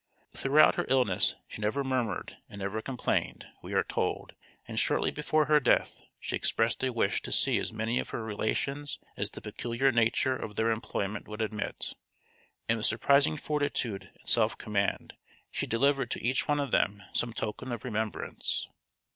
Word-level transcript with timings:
Throughout 0.35 0.73
her 0.77 0.87
illness 0.89 1.35
she 1.47 1.61
never 1.61 1.83
murmured 1.83 2.37
and 2.49 2.57
never 2.57 2.81
complained, 2.81 3.45
we 3.61 3.73
are 3.73 3.81
are 3.81 3.83
told, 3.83 4.33
and 4.67 4.79
shortly 4.79 5.11
before 5.11 5.45
her 5.45 5.59
death 5.59 6.01
she 6.19 6.35
expressed 6.35 6.83
a 6.83 6.91
wish 6.91 7.21
to 7.21 7.31
see 7.31 7.59
as 7.59 7.71
many 7.71 7.99
of 7.99 8.09
her 8.09 8.23
relations 8.23 8.97
as 9.15 9.29
the 9.29 9.41
peculiar 9.41 9.91
nature 9.91 10.35
of 10.35 10.55
their 10.55 10.71
employment 10.71 11.27
would 11.27 11.39
admit, 11.39 11.93
and 12.67 12.77
with 12.77 12.87
surprising 12.87 13.37
fortitude 13.37 14.09
and 14.19 14.27
self 14.27 14.57
command 14.57 15.13
she 15.51 15.67
delivered 15.67 16.09
to 16.09 16.23
each 16.25 16.47
one 16.47 16.59
of 16.59 16.71
them 16.71 17.03
some 17.13 17.31
token 17.31 17.71
of 17.71 17.85
remembrance. 17.85 18.67